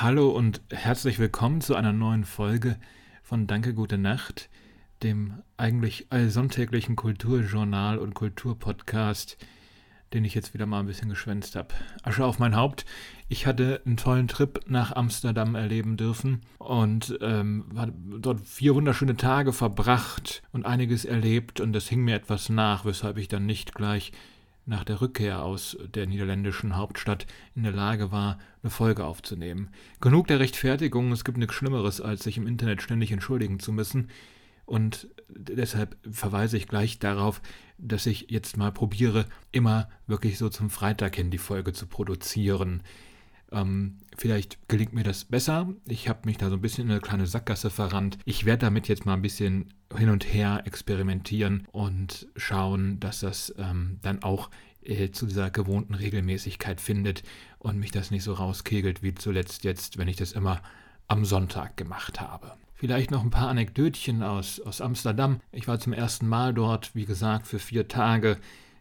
[0.00, 2.80] Hallo und herzlich willkommen zu einer neuen Folge
[3.22, 4.50] von Danke Gute Nacht,
[5.04, 9.36] dem eigentlich allsonntäglichen Kulturjournal und Kulturpodcast,
[10.12, 11.68] den ich jetzt wieder mal ein bisschen geschwänzt habe.
[12.02, 12.84] Asche auf mein Haupt.
[13.28, 19.16] Ich hatte einen tollen Trip nach Amsterdam erleben dürfen und ähm, habe dort vier wunderschöne
[19.16, 23.76] Tage verbracht und einiges erlebt und das hing mir etwas nach, weshalb ich dann nicht
[23.76, 24.10] gleich
[24.66, 29.70] nach der Rückkehr aus der niederländischen Hauptstadt in der Lage war, eine Folge aufzunehmen.
[30.00, 34.08] Genug der Rechtfertigung, es gibt nichts Schlimmeres, als sich im Internet ständig entschuldigen zu müssen.
[34.66, 37.42] Und deshalb verweise ich gleich darauf,
[37.76, 42.82] dass ich jetzt mal probiere, immer wirklich so zum Freitag hin die Folge zu produzieren.
[43.54, 45.68] Ähm, vielleicht gelingt mir das besser.
[45.86, 48.18] Ich habe mich da so ein bisschen in eine kleine Sackgasse verrannt.
[48.24, 53.54] Ich werde damit jetzt mal ein bisschen hin und her experimentieren und schauen, dass das
[53.58, 54.50] ähm, dann auch
[54.82, 57.22] äh, zu dieser gewohnten Regelmäßigkeit findet
[57.58, 60.60] und mich das nicht so rauskegelt wie zuletzt jetzt, wenn ich das immer
[61.06, 62.52] am Sonntag gemacht habe.
[62.74, 65.40] Vielleicht noch ein paar Anekdötchen aus, aus Amsterdam.
[65.52, 68.36] Ich war zum ersten Mal dort, wie gesagt, für vier Tage,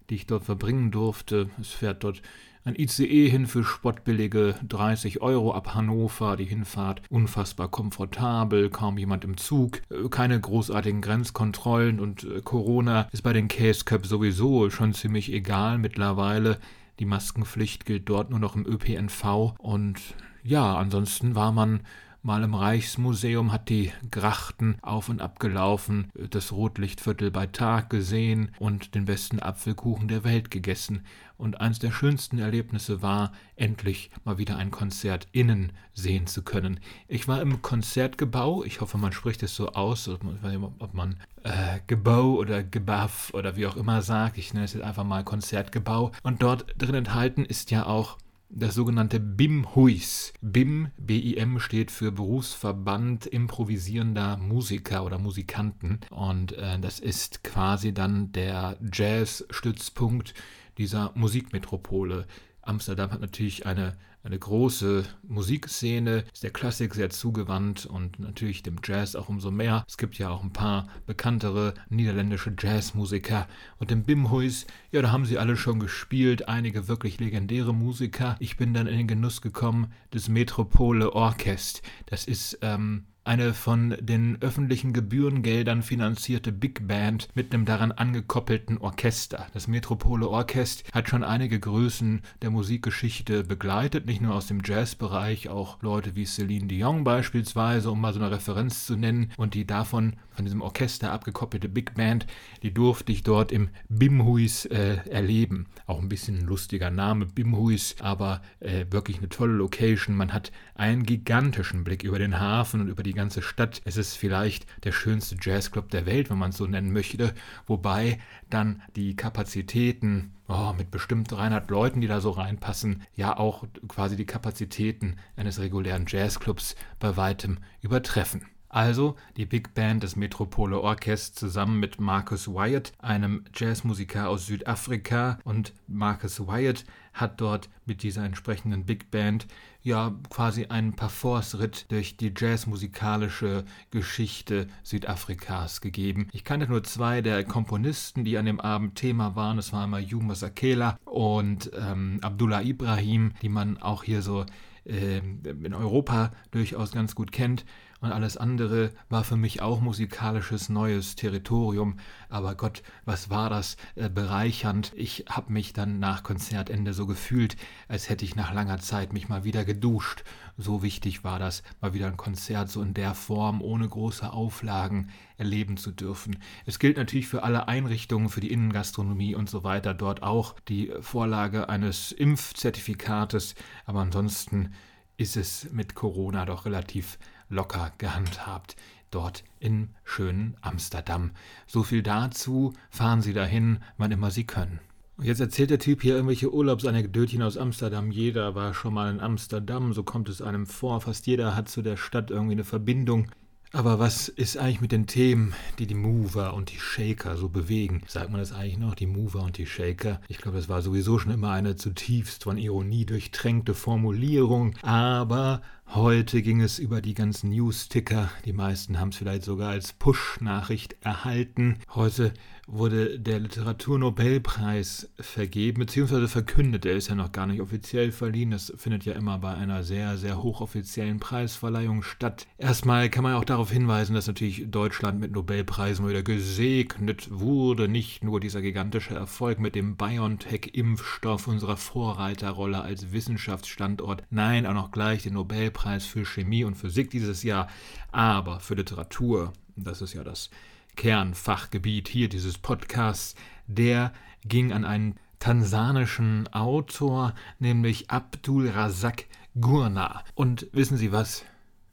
[0.10, 1.50] die ich dort verbringen durfte.
[1.62, 2.22] Es fährt dort
[2.66, 9.25] ein ICE hin für spottbillige 30 Euro ab Hannover, die Hinfahrt unfassbar komfortabel, kaum jemand
[9.25, 14.69] im Zug, äh, keine großartigen Grenzkontrollen und äh, Corona ist bei den Case Cup sowieso
[14.69, 16.58] schon ziemlich egal mittlerweile.
[17.00, 20.00] Die Maskenpflicht gilt dort nur noch im ÖPNV und
[20.44, 21.81] ja, ansonsten war man
[22.24, 28.52] mal im Reichsmuseum, hat die Grachten auf und ab gelaufen, das Rotlichtviertel bei Tag gesehen
[28.60, 31.06] und den besten Apfelkuchen der Welt gegessen.
[31.38, 36.80] Und eines der schönsten Erlebnisse war, endlich mal wieder ein Konzert innen sehen zu können.
[37.10, 42.36] Ich war im Konzertgebau, ich hoffe, man spricht es so aus, ob man äh, Gebau
[42.36, 44.38] oder Gebaff oder wie auch immer sagt.
[44.38, 46.14] Ich nenne es jetzt einfach mal Konzertgebau.
[46.24, 48.18] Und dort drin enthalten ist ja auch
[48.56, 50.34] das sogenannte BIM-HUIS.
[50.42, 56.00] BIM, B-I-M, steht für Berufsverband improvisierender Musiker oder Musikanten.
[56.12, 60.34] Und äh, das ist quasi dann der Jazz-Stützpunkt
[60.78, 62.28] dieser Musikmetropole.
[62.62, 68.78] Amsterdam hat natürlich eine eine große Musikszene, ist der Klassik sehr zugewandt und natürlich dem
[68.84, 69.84] Jazz auch umso mehr.
[69.88, 73.47] Es gibt ja auch ein paar bekanntere niederländische Jazzmusiker
[73.79, 78.38] und im Bimhuis, ja, da haben sie alle schon gespielt, einige wirklich legendäre Musiker.
[78.39, 81.81] Ich bin dann in den Genuss gekommen des Metropole Orchest.
[82.05, 88.78] Das ist ähm, eine von den öffentlichen Gebührengeldern finanzierte Big Band mit einem daran angekoppelten
[88.78, 89.47] Orchester.
[89.53, 95.47] Das Metropole Orchest hat schon einige Größen der Musikgeschichte begleitet, nicht nur aus dem Jazzbereich,
[95.50, 99.31] auch Leute wie Celine Dion beispielsweise, um mal so eine Referenz zu nennen.
[99.38, 102.28] Und die davon, von diesem Orchester abgekoppelte Big Band,
[102.61, 105.67] die durfte ich dort im Bimhuis äh, erleben.
[105.85, 110.16] Auch ein bisschen ein lustiger Name, Bimhuis, aber äh, wirklich eine tolle Location.
[110.16, 113.81] Man hat einen gigantischen Blick über den Hafen und über die ganze Stadt.
[113.85, 117.34] Es ist vielleicht der schönste Jazzclub der Welt, wenn man es so nennen möchte,
[117.67, 118.19] wobei
[118.50, 124.16] dann die Kapazitäten oh, mit bestimmt 300 Leuten, die da so reinpassen, ja auch quasi
[124.16, 128.45] die Kapazitäten eines regulären Jazzclubs bei weitem übertreffen.
[128.73, 135.38] Also die Big Band des Metropole Orchest zusammen mit Marcus Wyatt, einem Jazzmusiker aus Südafrika.
[135.44, 139.47] Und Marcus Wyatt hat dort mit dieser entsprechenden Big Band
[139.81, 146.28] ja quasi einen Parforce-Ritt durch die jazzmusikalische Geschichte Südafrikas gegeben.
[146.31, 149.57] Ich kannte nur zwei der Komponisten, die an dem Abend Thema waren.
[149.57, 154.46] Es war einmal Yuma Sakela und ähm, Abdullah Ibrahim, die man auch hier so
[154.85, 157.66] äh, in Europa durchaus ganz gut kennt
[158.03, 162.00] und alles andere war für mich auch musikalisches neues Territorium.
[162.28, 164.91] Aber Gott, was war das äh, bereichernd.
[164.97, 167.56] Ich habe mich dann nach Konzertende so gefühlt,
[167.88, 170.25] als hätte ich nach langer Zeit mich mal wieder geduscht.
[170.58, 175.09] So wichtig war das, mal wieder ein Konzert so in der Form, ohne große Auflagen
[175.38, 176.40] erleben zu dürfen.
[176.66, 180.91] Es gilt natürlich für alle Einrichtungen, für die Innengastronomie und so weiter dort auch die
[181.00, 183.56] Vorlage eines Impfzertifikates.
[183.85, 184.74] Aber ansonsten
[185.16, 187.17] ist es mit Corona doch relativ
[187.49, 188.75] locker gehandhabt
[189.13, 191.31] dort in schönen Amsterdam.
[191.67, 194.79] So viel dazu, fahren Sie dahin, wann immer Sie können.
[195.17, 198.11] Und jetzt erzählt der Typ hier irgendwelche Urlaubsanekdötchen aus Amsterdam.
[198.11, 201.01] Jeder war schon mal in Amsterdam, so kommt es einem vor.
[201.01, 203.28] Fast jeder hat zu der Stadt irgendwie eine Verbindung.
[203.75, 208.03] Aber was ist eigentlich mit den Themen, die die Mover und die Shaker so bewegen?
[208.07, 210.22] Sagt man das eigentlich noch, die Mover und die Shaker?
[210.28, 214.75] Ich glaube, das war sowieso schon immer eine zutiefst von Ironie durchtränkte Formulierung.
[214.84, 215.63] Aber
[215.95, 218.31] Heute ging es über die ganzen News-Ticker.
[218.45, 221.78] Die meisten haben es vielleicht sogar als Push-Nachricht erhalten.
[221.93, 222.34] Heute
[222.66, 226.87] wurde der Literaturnobelpreis vergeben, beziehungsweise verkündet.
[226.87, 228.49] Er ist ja noch gar nicht offiziell verliehen.
[228.49, 232.47] Das findet ja immer bei einer sehr, sehr hochoffiziellen Preisverleihung statt.
[232.57, 237.87] Erstmal kann man auch darauf hinweisen, dass natürlich Deutschland mit Nobelpreisen wieder gesegnet wurde.
[237.87, 244.23] Nicht nur dieser gigantische Erfolg mit dem BioNTech-Impfstoff, unserer Vorreiterrolle als Wissenschaftsstandort.
[244.31, 247.68] Nein, auch noch gleich den Nobelpreis für Chemie und Physik dieses Jahr.
[248.12, 250.50] Aber für Literatur, das ist ja das
[250.96, 253.35] Kernfachgebiet hier dieses Podcasts,
[253.68, 254.14] der
[254.46, 259.25] ging an einen tansanischen Autor, nämlich Abdul Razak
[259.60, 260.24] Gurna.
[260.36, 261.44] Und wissen Sie was?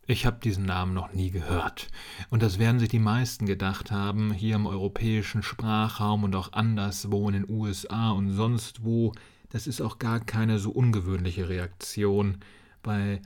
[0.07, 1.89] Ich habe diesen Namen noch nie gehört.
[2.31, 7.29] Und das werden sich die meisten gedacht haben, hier im europäischen Sprachraum und auch anderswo
[7.29, 9.13] in den USA und sonst wo.
[9.51, 12.39] Das ist auch gar keine so ungewöhnliche Reaktion
[12.83, 13.21] bei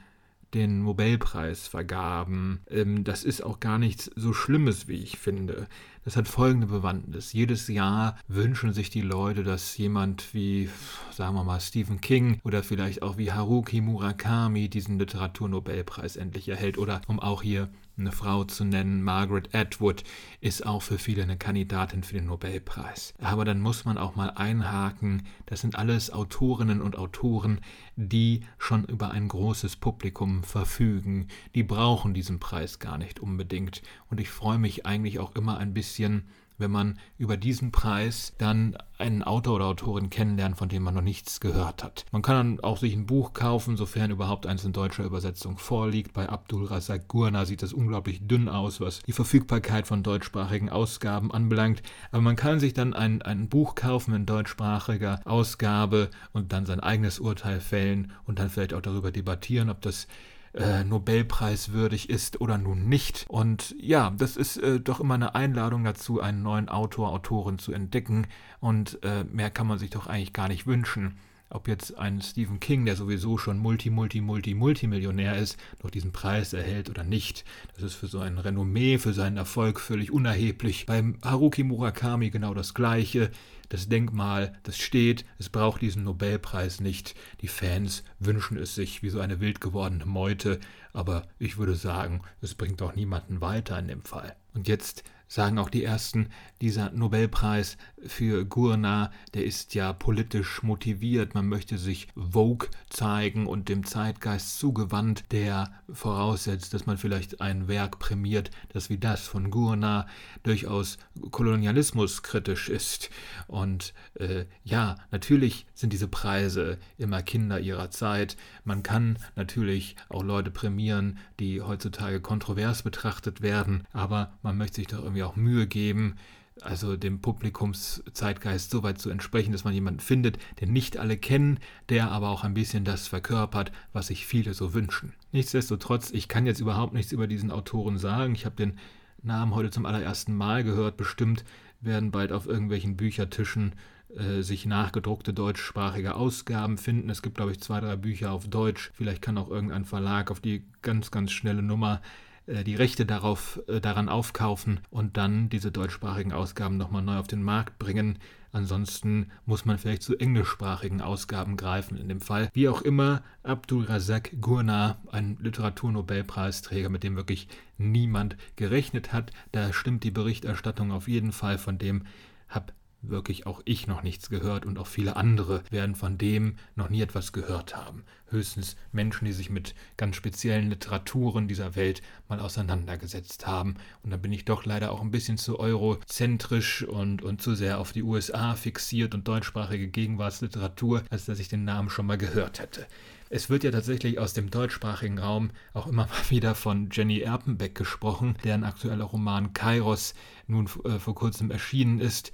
[0.55, 2.61] den Nobelpreis vergaben.
[2.71, 5.67] Ähm, das ist auch gar nichts so Schlimmes, wie ich finde.
[6.05, 7.33] Das hat folgende Bewandtnis.
[7.33, 10.69] Jedes Jahr wünschen sich die Leute, dass jemand wie,
[11.11, 16.77] sagen wir mal, Stephen King oder vielleicht auch wie Haruki Murakami diesen Literaturnobelpreis endlich erhält.
[16.77, 20.03] Oder um auch hier eine Frau zu nennen, Margaret Atwood,
[20.41, 23.15] ist auch für viele eine Kandidatin für den Nobelpreis.
[23.21, 27.61] Aber dann muss man auch mal einhaken, das sind alles Autorinnen und Autoren,
[27.97, 31.29] die schon über ein großes Publikum verfügen.
[31.55, 33.83] Die brauchen diesen Preis gar nicht unbedingt.
[34.11, 36.25] Und ich freue mich eigentlich auch immer ein bisschen,
[36.59, 41.03] wenn man über diesen Preis dann einen Autor oder Autorin kennenlernt, von dem man noch
[41.03, 42.07] nichts gehört hat.
[42.13, 46.13] Man kann dann auch sich ein Buch kaufen, sofern überhaupt eins in deutscher Übersetzung vorliegt.
[46.13, 51.33] Bei Abdul Razak Gurna sieht das unglaublich dünn aus, was die Verfügbarkeit von deutschsprachigen Ausgaben
[51.33, 51.83] anbelangt.
[52.13, 56.81] Aber man kann sich dann ein, ein Buch kaufen in deutschsprachiger Ausgabe und dann sein
[56.81, 60.07] eigenes Urteil fällen und dann vielleicht auch darüber debattieren, ob das
[60.55, 63.25] äh, Nobelpreiswürdig ist oder nun nicht.
[63.29, 67.73] Und ja, das ist äh, doch immer eine Einladung dazu, einen neuen Autor, Autorin zu
[67.73, 68.27] entdecken.
[68.61, 71.19] Und äh, mehr kann man sich doch eigentlich gar nicht wünschen.
[71.51, 76.11] Ob jetzt ein Stephen King, der sowieso schon Multi, Multi, Multi, Multimillionär ist, noch diesen
[76.11, 77.45] Preis erhält oder nicht.
[77.75, 80.87] Das ist für so ein Renommee, für seinen Erfolg völlig unerheblich.
[80.87, 83.31] Beim Haruki Murakami genau das Gleiche.
[83.69, 87.15] Das Denkmal, das steht, es braucht diesen Nobelpreis nicht.
[87.41, 90.61] Die Fans wünschen es sich wie so eine wild gewordene Meute,
[90.93, 94.37] aber ich würde sagen, es bringt auch niemanden weiter in dem Fall.
[94.55, 96.29] Und jetzt sagen auch die ersten,
[96.61, 97.77] dieser Nobelpreis
[98.07, 101.35] für Gurna, der ist ja politisch motiviert.
[101.35, 107.69] Man möchte sich Vogue zeigen und dem Zeitgeist zugewandt, der voraussetzt, dass man vielleicht ein
[107.69, 110.07] Werk prämiert, das wie das von Gurna
[110.43, 110.99] durchaus
[111.31, 113.11] kolonialismuskritisch ist.
[113.47, 118.37] Und äh, ja, natürlich sind diese Preise immer Kinder ihrer Zeit.
[118.65, 124.87] Man kann natürlich auch Leute prämieren, die heutzutage kontrovers betrachtet werden, aber man möchte sich
[124.87, 126.17] doch irgendwie auch Mühe geben,
[126.63, 131.59] also dem Publikumszeitgeist so weit zu entsprechen, dass man jemanden findet, den nicht alle kennen,
[131.89, 135.13] der aber auch ein bisschen das verkörpert, was sich viele so wünschen.
[135.33, 138.35] Nichtsdestotrotz, ich kann jetzt überhaupt nichts über diesen Autoren sagen.
[138.35, 138.79] Ich habe den
[139.23, 140.97] Namen heute zum allerersten Mal gehört.
[140.97, 141.45] Bestimmt
[141.81, 143.75] werden bald auf irgendwelchen Büchertischen
[144.17, 147.11] äh, sich nachgedruckte deutschsprachige Ausgaben finden.
[147.11, 148.91] Es gibt, glaube ich, zwei, drei Bücher auf Deutsch.
[148.95, 152.01] Vielleicht kann auch irgendein Verlag auf die ganz, ganz schnelle Nummer
[152.47, 157.27] äh, die Rechte darauf, äh, daran aufkaufen und dann diese deutschsprachigen Ausgaben nochmal neu auf
[157.27, 158.19] den Markt bringen.
[158.53, 162.51] Ansonsten muss man vielleicht zu englischsprachigen Ausgaben greifen in dem Fall.
[162.53, 167.49] Wie auch immer, Abdul Razak Gurna, ein Literaturnobelpreisträger, mit dem wirklich
[167.79, 169.33] niemand gerechnet hat.
[169.51, 172.05] Da stimmt die Berichterstattung auf jeden Fall, von dem
[172.49, 172.73] habe
[173.09, 177.03] wirklich auch ich noch nichts gehört und auch viele andere werden von dem noch nie
[177.03, 178.05] etwas gehört haben.
[178.29, 183.77] Höchstens Menschen, die sich mit ganz speziellen Literaturen dieser Welt mal auseinandergesetzt haben.
[184.03, 187.79] Und da bin ich doch leider auch ein bisschen zu eurozentrisch und, und zu sehr
[187.79, 192.61] auf die USA fixiert und deutschsprachige Gegenwartsliteratur, als dass ich den Namen schon mal gehört
[192.61, 192.87] hätte.
[193.31, 197.75] Es wird ja tatsächlich aus dem deutschsprachigen Raum auch immer mal wieder von Jenny Erpenbeck
[197.75, 200.15] gesprochen, deren aktueller Roman Kairos
[200.47, 202.33] nun äh, vor kurzem erschienen ist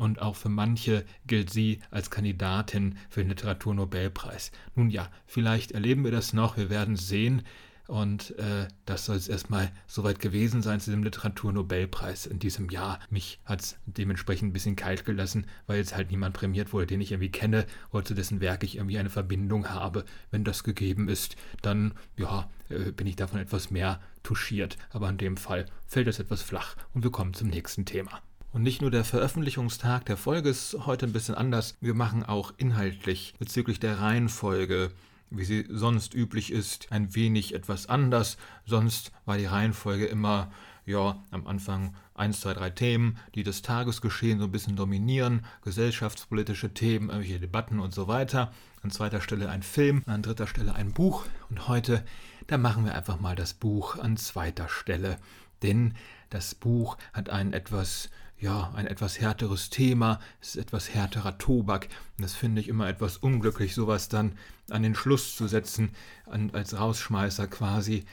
[0.00, 4.50] und auch für manche gilt sie als Kandidatin für den Literaturnobelpreis.
[4.74, 7.42] Nun ja, vielleicht erleben wir das noch, wir werden sehen.
[7.86, 12.98] Und äh, das soll es erstmal soweit gewesen sein zu dem Literaturnobelpreis in diesem Jahr.
[13.10, 17.02] Mich hat es dementsprechend ein bisschen kalt gelassen, weil jetzt halt niemand prämiert wurde, den
[17.02, 20.06] ich irgendwie kenne oder zu dessen Werk ich irgendwie eine Verbindung habe.
[20.30, 24.78] Wenn das gegeben ist, dann ja, äh, bin ich davon etwas mehr touchiert.
[24.90, 28.22] Aber in dem Fall fällt es etwas flach und wir kommen zum nächsten Thema.
[28.52, 32.52] Und nicht nur der Veröffentlichungstag der Folge ist heute ein bisschen anders, wir machen auch
[32.56, 34.90] inhaltlich bezüglich der Reihenfolge
[35.30, 38.36] wie sie sonst üblich ist, ein wenig etwas anders.
[38.66, 40.50] Sonst war die Reihenfolge immer,
[40.84, 46.74] ja, am Anfang eins, zwei, drei Themen, die das Tagesgeschehen so ein bisschen dominieren, gesellschaftspolitische
[46.74, 48.52] Themen, irgendwelche Debatten und so weiter.
[48.82, 51.26] An zweiter Stelle ein Film, an dritter Stelle ein Buch.
[51.48, 52.04] Und heute,
[52.48, 55.16] da machen wir einfach mal das Buch an zweiter Stelle.
[55.62, 55.94] Denn
[56.30, 61.88] das Buch hat einen etwas ja, ein etwas härteres Thema, es ist etwas härterer Tobak.
[62.16, 64.32] Und das finde ich immer etwas unglücklich, sowas dann
[64.70, 65.90] an den Schluss zu setzen,
[66.26, 68.04] an, als Rausschmeißer quasi.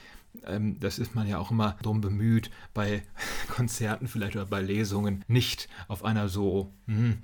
[0.44, 3.02] Ähm, das ist man ja auch immer drum bemüht, bei
[3.48, 7.18] Konzerten vielleicht oder bei Lesungen nicht auf einer so hm,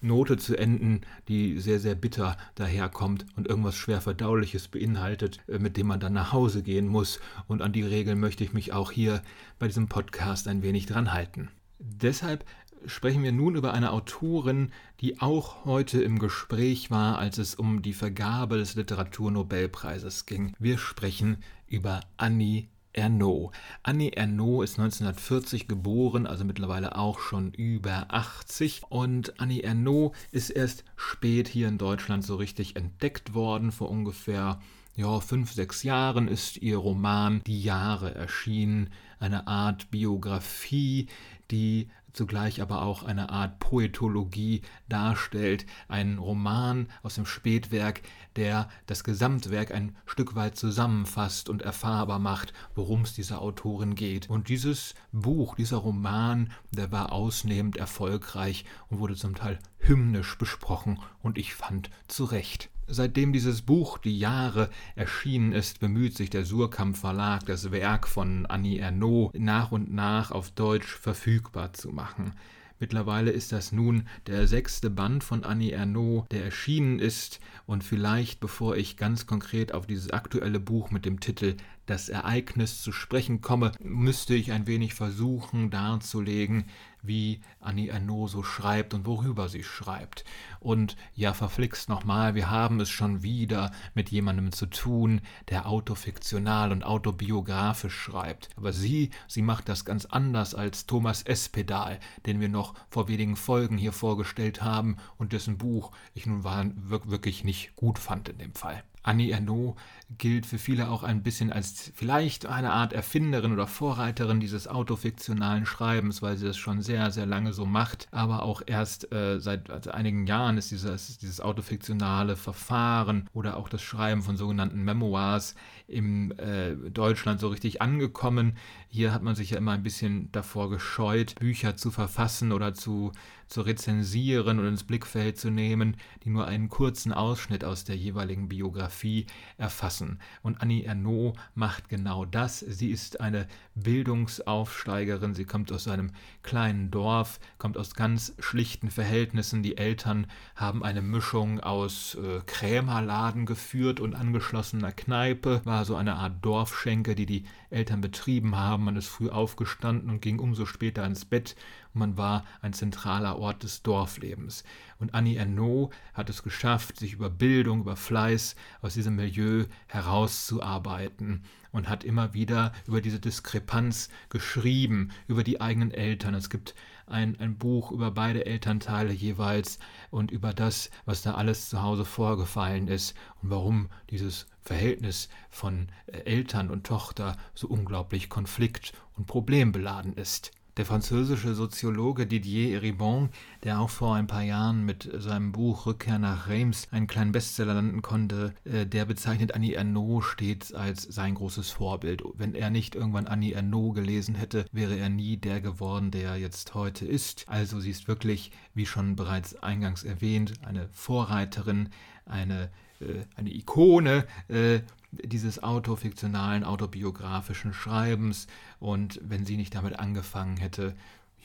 [0.00, 5.76] Note zu enden, die sehr, sehr bitter daherkommt und irgendwas schwer verdauliches beinhaltet, äh, mit
[5.76, 7.20] dem man dann nach Hause gehen muss.
[7.46, 9.22] Und an die Regeln möchte ich mich auch hier
[9.60, 11.48] bei diesem Podcast ein wenig dran halten.
[11.84, 12.44] Deshalb
[12.86, 14.70] sprechen wir nun über eine Autorin,
[15.00, 20.52] die auch heute im Gespräch war, als es um die Vergabe des Literaturnobelpreises ging.
[20.60, 23.52] Wir sprechen über Annie Ernaux.
[23.82, 28.82] Annie Ernaux ist 1940 geboren, also mittlerweile auch schon über 80.
[28.88, 34.60] Und Annie Ernaux ist erst spät hier in Deutschland so richtig entdeckt worden, vor ungefähr
[34.94, 41.08] ja, fünf, sechs Jahren ist ihr Roman Die Jahre erschienen, eine Art Biografie,
[41.50, 48.02] die zugleich aber auch eine Art Poetologie darstellt, ein Roman aus dem Spätwerk,
[48.36, 54.28] der das Gesamtwerk ein Stück weit zusammenfasst und erfahrbar macht, worum es dieser Autorin geht.
[54.28, 61.00] Und dieses Buch, dieser Roman, der war ausnehmend erfolgreich und wurde zum Teil hymnisch besprochen
[61.22, 62.68] und ich fand zu Recht.
[62.94, 68.44] Seitdem dieses Buch Die Jahre erschienen ist, bemüht sich der Surkamp Verlag, das Werk von
[68.44, 72.34] Annie Ernaux nach und nach auf Deutsch verfügbar zu machen.
[72.80, 77.40] Mittlerweile ist das nun der sechste Band von Annie Ernaux, der erschienen ist.
[77.64, 81.56] Und vielleicht, bevor ich ganz konkret auf dieses aktuelle Buch mit dem Titel
[81.86, 86.64] Das Ereignis zu sprechen komme, müsste ich ein wenig versuchen darzulegen,
[87.02, 90.24] wie Annie Ernaux so schreibt und worüber sie schreibt.
[90.60, 96.72] Und ja, verflixt nochmal, wir haben es schon wieder mit jemandem zu tun, der autofiktional
[96.72, 98.50] und autobiografisch schreibt.
[98.56, 103.36] Aber sie, sie macht das ganz anders als Thomas Espedal, den wir noch vor wenigen
[103.36, 108.54] Folgen hier vorgestellt haben und dessen Buch ich nun wirklich nicht gut fand in dem
[108.54, 108.82] Fall.
[109.02, 109.76] Annie Ernaux
[110.18, 115.66] gilt für viele auch ein bisschen als vielleicht eine Art Erfinderin oder Vorreiterin dieses autofiktionalen
[115.66, 118.08] Schreibens, weil sie das schon sehr, sehr lange so macht.
[118.10, 123.68] Aber auch erst äh, seit also einigen Jahren ist dieses, dieses autofiktionale Verfahren oder auch
[123.68, 125.54] das Schreiben von sogenannten Memoirs
[125.86, 128.56] in äh, Deutschland so richtig angekommen.
[128.88, 133.12] Hier hat man sich ja immer ein bisschen davor gescheut, Bücher zu verfassen oder zu,
[133.52, 138.48] zu rezensieren und ins Blickfeld zu nehmen, die nur einen kurzen Ausschnitt aus der jeweiligen
[138.48, 139.26] Biografie
[139.58, 140.18] erfassen.
[140.42, 142.60] Und Annie Ernaux macht genau das.
[142.60, 145.34] Sie ist eine Bildungsaufsteigerin.
[145.34, 149.62] Sie kommt aus einem kleinen Dorf, kommt aus ganz schlichten Verhältnissen.
[149.62, 156.14] Die Eltern haben eine Mischung aus äh, Krämerladen geführt und angeschlossener Kneipe, war so eine
[156.14, 158.84] Art Dorfschenke, die die Eltern betrieben haben.
[158.84, 161.54] Man ist früh aufgestanden und ging umso später ins Bett.
[161.94, 164.64] Man war ein zentraler Ort des Dorflebens.
[164.98, 171.44] Und Annie Ernaux hat es geschafft, sich über Bildung, über Fleiß aus diesem Milieu herauszuarbeiten
[171.72, 176.34] und hat immer wieder über diese Diskrepanz geschrieben, über die eigenen Eltern.
[176.34, 176.74] Es gibt
[177.06, 179.78] ein, ein Buch über beide Elternteile jeweils
[180.10, 185.88] und über das, was da alles zu Hause vorgefallen ist und warum dieses Verhältnis von
[186.06, 190.52] äh, Eltern und Tochter so unglaublich konflikt- und problembeladen ist.
[190.78, 193.28] Der französische Soziologe Didier Eribon,
[193.62, 197.74] der auch vor ein paar Jahren mit seinem Buch Rückkehr nach Reims einen kleinen Bestseller
[197.74, 202.22] landen konnte, äh, der bezeichnet Annie Ernaux stets als sein großes Vorbild.
[202.36, 206.36] Wenn er nicht irgendwann Annie Ernaux gelesen hätte, wäre er nie der geworden, der er
[206.36, 207.44] jetzt heute ist.
[207.48, 211.90] Also sie ist wirklich, wie schon bereits eingangs erwähnt, eine Vorreiterin,
[212.24, 212.70] eine
[213.02, 214.80] äh, eine Ikone äh,
[215.12, 218.46] dieses autofiktionalen, autobiografischen Schreibens.
[218.80, 220.94] Und wenn sie nicht damit angefangen hätte,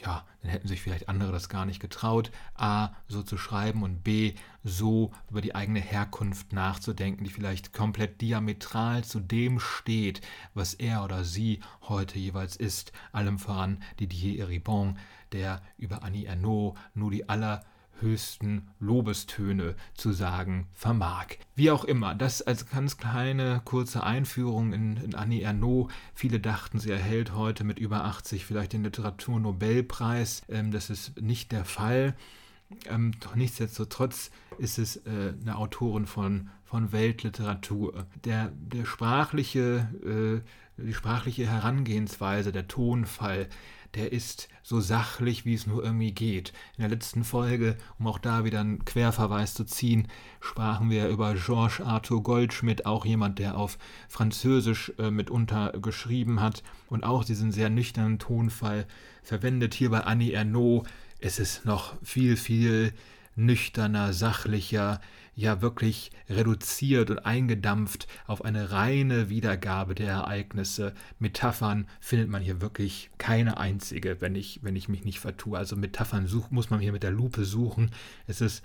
[0.04, 4.04] ja, dann hätten sich vielleicht andere das gar nicht getraut, a, so zu schreiben und
[4.04, 10.22] b, so über die eigene Herkunft nachzudenken, die vielleicht komplett diametral zu dem steht,
[10.54, 15.00] was er oder sie heute jeweils ist, allem voran Didier Eribon,
[15.32, 17.64] der über Annie Ernaux nur die aller
[18.02, 21.28] höchsten Lobestöne zu sagen vermag.
[21.56, 25.92] Wie auch immer, das als ganz kleine kurze Einführung in, in Annie Ernaux.
[26.14, 30.44] Viele dachten, sie erhält heute mit über 80 vielleicht den Literaturnobelpreis.
[30.50, 32.16] Ähm, das ist nicht der Fall.
[32.86, 38.06] Ähm, doch nichtsdestotrotz ist es äh, eine Autorin von, von Weltliteratur.
[38.26, 39.88] Der, der sprachliche,
[40.78, 43.48] äh, die sprachliche Herangehensweise, der Tonfall,
[43.96, 46.54] der ist so sachlich, wie es nur irgendwie geht.
[46.78, 50.08] In der letzten Folge, um auch da wieder einen Querverweis zu ziehen,
[50.40, 53.78] sprachen wir über Georges Arthur Goldschmidt, auch jemand, der auf
[54.10, 58.86] Französisch äh, mitunter geschrieben hat und auch diesen sehr nüchternen Tonfall
[59.24, 59.74] verwendet.
[59.74, 60.88] Hier bei Annie Ernaux
[61.20, 62.94] ist es noch viel, viel
[63.36, 65.00] nüchterner, sachlicher,
[65.38, 70.94] ja wirklich reduziert und eingedampft auf eine reine Wiedergabe der Ereignisse.
[71.20, 75.58] Metaphern findet man hier wirklich keine einzige, wenn ich, wenn ich mich nicht vertue.
[75.58, 77.92] Also Metaphern such, muss man hier mit der Lupe suchen.
[78.26, 78.64] Es ist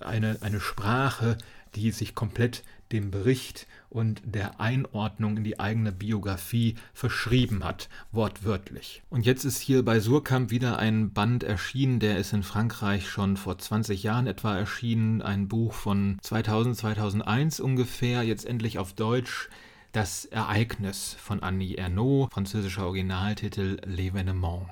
[0.00, 1.36] eine, eine Sprache,
[1.74, 2.62] die sich komplett
[2.92, 9.02] dem Bericht und der Einordnung in die eigene Biografie verschrieben hat, wortwörtlich.
[9.10, 13.36] Und jetzt ist hier bei Surkamp wieder ein Band erschienen, der ist in Frankreich schon
[13.36, 19.48] vor 20 Jahren etwa erschienen, ein Buch von 2000, 2001 ungefähr, jetzt endlich auf Deutsch.
[19.92, 24.66] Das Ereignis von Annie Ernaux, französischer Originaltitel L'Evénement.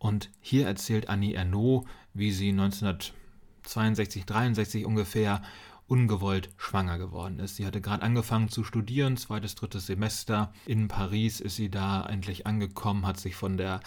[0.00, 5.42] Und hier erzählt Annie Ernaux, wie sie 1962, 63 ungefähr
[5.88, 7.56] ungewollt schwanger geworden ist.
[7.56, 10.52] Sie hatte gerade angefangen zu studieren, zweites, drittes Semester.
[10.66, 13.80] In Paris ist sie da endlich angekommen, hat sich von der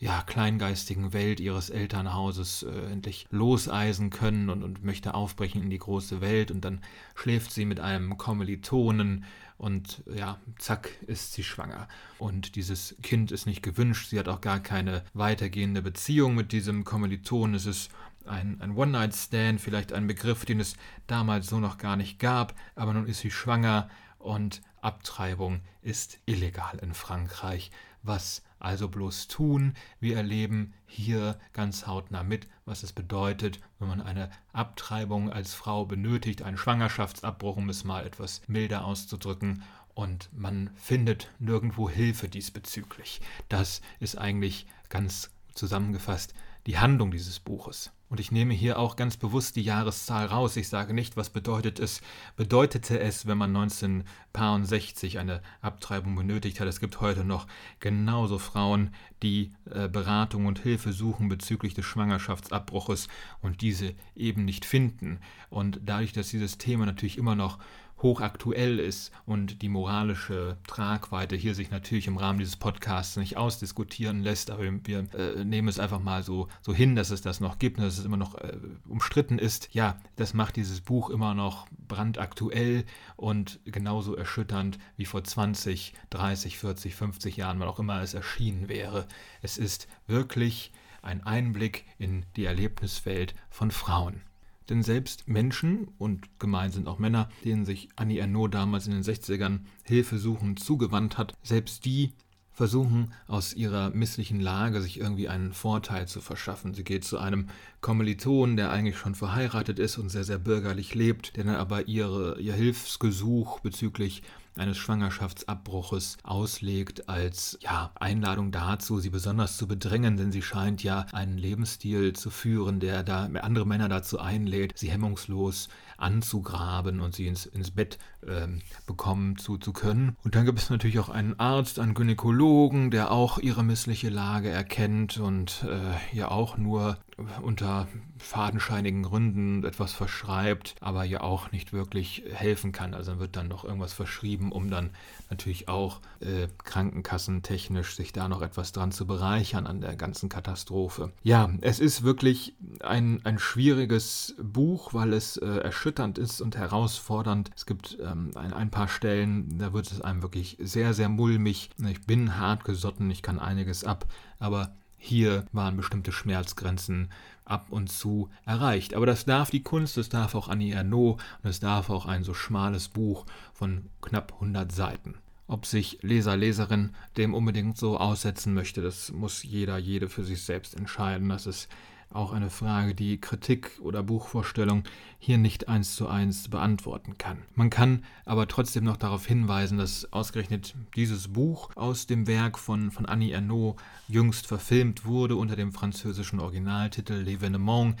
[0.00, 5.78] ja, kleingeistigen Welt ihres Elternhauses äh, endlich loseisen können und, und möchte aufbrechen in die
[5.78, 6.52] große Welt.
[6.52, 6.82] Und dann
[7.16, 9.24] schläft sie mit einem Kommilitonen
[9.56, 11.88] und ja, zack, ist sie schwanger.
[12.18, 14.10] Und dieses Kind ist nicht gewünscht.
[14.10, 17.56] Sie hat auch gar keine weitergehende Beziehung mit diesem Kommilitonen.
[17.56, 17.90] Es ist
[18.28, 22.92] ein, ein One-Night-Stand, vielleicht ein Begriff, den es damals so noch gar nicht gab, aber
[22.92, 27.70] nun ist sie schwanger und Abtreibung ist illegal in Frankreich.
[28.02, 29.74] Was also bloß tun?
[30.00, 35.84] Wir erleben hier ganz hautnah mit, was es bedeutet, wenn man eine Abtreibung als Frau
[35.84, 39.62] benötigt, einen Schwangerschaftsabbruch, um es mal etwas milder auszudrücken,
[39.94, 43.20] und man findet nirgendwo Hilfe diesbezüglich.
[43.48, 46.34] Das ist eigentlich ganz zusammengefasst
[46.66, 47.90] die Handlung dieses Buches.
[48.08, 50.56] Und ich nehme hier auch ganz bewusst die Jahreszahl raus.
[50.56, 52.00] Ich sage nicht, was bedeutet es,
[52.36, 56.68] bedeutete es, wenn man 1960 eine Abtreibung benötigt hat.
[56.68, 57.46] Es gibt heute noch
[57.80, 63.08] genauso Frauen, die äh, Beratung und Hilfe suchen bezüglich des Schwangerschaftsabbruches
[63.42, 65.20] und diese eben nicht finden.
[65.50, 67.58] Und dadurch, dass dieses Thema natürlich immer noch
[68.02, 74.22] hochaktuell ist und die moralische Tragweite hier sich natürlich im Rahmen dieses Podcasts nicht ausdiskutieren
[74.22, 77.58] lässt, aber wir äh, nehmen es einfach mal so, so hin, dass es das noch
[77.58, 78.56] gibt und dass es immer noch äh,
[78.88, 79.68] umstritten ist.
[79.72, 82.84] Ja, das macht dieses Buch immer noch brandaktuell
[83.16, 88.68] und genauso erschütternd wie vor 20, 30, 40, 50 Jahren, wann auch immer es erschienen
[88.68, 89.06] wäre.
[89.42, 94.22] Es ist wirklich ein Einblick in die Erlebniswelt von Frauen.
[94.68, 99.02] Denn selbst Menschen, und gemeint sind auch Männer, denen sich Annie Ernaux damals in den
[99.02, 102.12] 60ern hilfesuchend zugewandt hat, selbst die
[102.58, 106.74] versuchen aus ihrer misslichen Lage sich irgendwie einen Vorteil zu verschaffen.
[106.74, 107.46] Sie geht zu einem
[107.80, 112.40] Kommiliton, der eigentlich schon verheiratet ist und sehr, sehr bürgerlich lebt, der dann aber ihre,
[112.40, 114.24] ihr Hilfsgesuch bezüglich
[114.56, 121.06] eines Schwangerschaftsabbruches auslegt als ja, Einladung dazu, sie besonders zu bedrängen, denn sie scheint ja
[121.12, 127.26] einen Lebensstil zu führen, der da andere Männer dazu einlädt, sie hemmungslos anzugraben und sie
[127.26, 130.16] ins, ins Bett ähm, bekommen zu, zu können.
[130.24, 134.48] Und dann gibt es natürlich auch einen Arzt, einen Gynäkologen, der auch ihre missliche Lage
[134.48, 136.98] erkennt und äh, ja auch nur
[137.42, 142.94] unter fadenscheinigen Gründen etwas verschreibt, aber ja auch nicht wirklich helfen kann.
[142.94, 144.90] Also wird dann noch irgendwas verschrieben, um dann
[145.30, 151.12] natürlich auch äh, krankenkassentechnisch sich da noch etwas dran zu bereichern an der ganzen Katastrophe.
[151.22, 157.50] Ja, es ist wirklich ein, ein schwieriges Buch, weil es äh, erschütternd ist und herausfordernd.
[157.56, 161.70] Es gibt ähm, ein, ein paar Stellen, da wird es einem wirklich sehr, sehr mulmig.
[161.88, 164.06] Ich bin hart gesotten, ich kann einiges ab,
[164.38, 167.08] aber hier waren bestimmte Schmerzgrenzen
[167.44, 168.94] ab und zu erreicht.
[168.94, 172.24] Aber das darf die Kunst, das darf auch Annie Ernaux und es darf auch ein
[172.24, 175.14] so schmales Buch von knapp 100 Seiten.
[175.46, 180.42] Ob sich Leser, Leserin dem unbedingt so aussetzen möchte, das muss jeder, jede für sich
[180.42, 181.30] selbst entscheiden.
[181.30, 181.68] Das ist
[182.10, 184.84] auch eine Frage, die Kritik oder Buchvorstellung
[185.18, 187.42] hier nicht eins zu eins beantworten kann.
[187.54, 192.90] Man kann aber trotzdem noch darauf hinweisen, dass ausgerechnet dieses Buch aus dem Werk von,
[192.90, 197.94] von Annie Ernaux jüngst verfilmt wurde unter dem französischen Originaltitel L'Evénement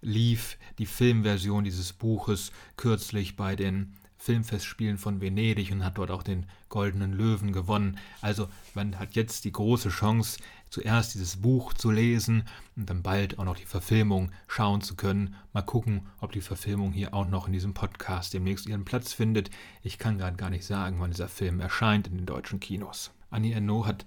[0.00, 6.22] lief die Filmversion dieses Buches kürzlich bei den Filmfestspielen von Venedig und hat dort auch
[6.22, 7.98] den Goldenen Löwen gewonnen.
[8.20, 10.38] Also man hat jetzt die große Chance,
[10.70, 12.44] zuerst dieses Buch zu lesen
[12.76, 15.34] und dann bald auch noch die Verfilmung schauen zu können.
[15.52, 19.50] Mal gucken, ob die Verfilmung hier auch noch in diesem Podcast demnächst ihren Platz findet.
[19.82, 23.12] Ich kann gerade gar nicht sagen, wann dieser Film erscheint in den deutschen Kinos.
[23.30, 24.04] Annie Ernaux hat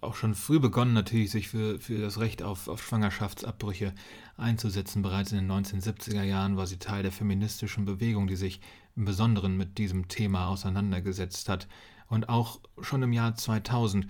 [0.00, 3.94] auch schon früh begonnen, natürlich sich für, für das Recht auf, auf Schwangerschaftsabbrüche
[4.36, 5.02] einzusetzen.
[5.02, 8.60] Bereits in den 1970er Jahren war sie Teil der feministischen Bewegung, die sich
[8.96, 11.68] im Besonderen mit diesem Thema auseinandergesetzt hat.
[12.08, 14.06] Und auch schon im Jahr 2000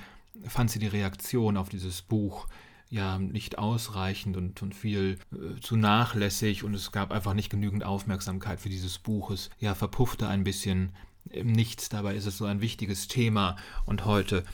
[0.47, 2.47] fand sie die Reaktion auf dieses Buch
[2.90, 7.83] ja nicht ausreichend und, und viel äh, zu nachlässig und es gab einfach nicht genügend
[7.83, 9.31] Aufmerksamkeit für dieses Buch.
[9.31, 10.92] Es ja verpuffte ein bisschen
[11.30, 11.88] im Nichts.
[11.88, 14.44] Dabei ist es so ein wichtiges Thema und heute